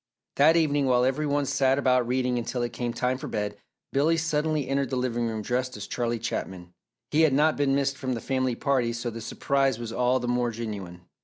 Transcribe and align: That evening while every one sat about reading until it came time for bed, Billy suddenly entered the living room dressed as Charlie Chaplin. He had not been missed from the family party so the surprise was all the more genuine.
That 0.37 0.57
evening 0.57 0.87
while 0.87 1.03
every 1.05 1.27
one 1.27 1.45
sat 1.45 1.77
about 1.77 2.07
reading 2.07 2.39
until 2.39 2.63
it 2.63 2.73
came 2.73 2.91
time 2.91 3.19
for 3.19 3.27
bed, 3.27 3.57
Billy 3.93 4.17
suddenly 4.17 4.67
entered 4.67 4.89
the 4.89 4.95
living 4.95 5.27
room 5.27 5.43
dressed 5.43 5.77
as 5.77 5.85
Charlie 5.85 6.17
Chaplin. 6.17 6.73
He 7.11 7.21
had 7.21 7.33
not 7.33 7.55
been 7.55 7.75
missed 7.75 7.97
from 7.99 8.15
the 8.15 8.19
family 8.19 8.55
party 8.55 8.93
so 8.93 9.11
the 9.11 9.21
surprise 9.21 9.77
was 9.77 9.93
all 9.93 10.19
the 10.19 10.27
more 10.27 10.49
genuine. 10.49 11.01